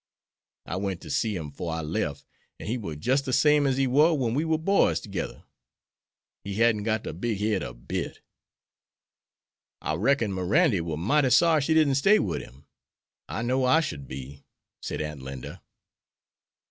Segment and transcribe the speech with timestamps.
[0.65, 2.25] I went to see him 'fore I lef,
[2.59, 5.43] and he war jist de same as he war wen we war boys togedder.
[6.43, 8.19] He hadn't got de big head a bit."
[9.79, 12.65] "I reckon Mirandy war mighty sorry she didn't stay wid him.
[13.29, 14.43] I know I should be,"
[14.81, 15.61] said Aunt Linda.